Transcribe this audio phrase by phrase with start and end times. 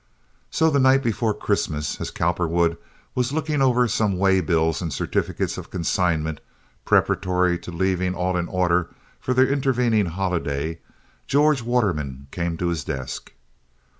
[0.49, 2.75] So the night before Christmas, as Cowperwood
[3.13, 6.41] was looking over some way bills and certificates of consignment
[6.85, 10.79] preparatory to leaving all in order for the intervening holiday,
[11.27, 13.31] George Waterman came to his desk.